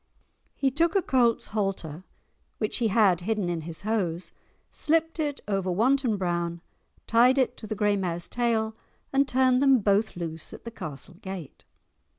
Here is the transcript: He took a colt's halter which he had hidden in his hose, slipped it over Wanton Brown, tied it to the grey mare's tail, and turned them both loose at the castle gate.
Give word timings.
He 0.55 0.71
took 0.71 0.95
a 0.95 1.01
colt's 1.03 1.49
halter 1.53 2.03
which 2.57 2.77
he 2.77 2.87
had 2.87 3.21
hidden 3.21 3.49
in 3.49 3.61
his 3.61 3.81
hose, 3.83 4.31
slipped 4.71 5.19
it 5.19 5.41
over 5.47 5.69
Wanton 5.69 6.17
Brown, 6.17 6.59
tied 7.05 7.37
it 7.37 7.55
to 7.57 7.67
the 7.67 7.75
grey 7.75 7.95
mare's 7.95 8.27
tail, 8.27 8.73
and 9.13 9.27
turned 9.27 9.61
them 9.61 9.77
both 9.77 10.15
loose 10.17 10.53
at 10.53 10.63
the 10.65 10.71
castle 10.71 11.17
gate. 11.21 11.65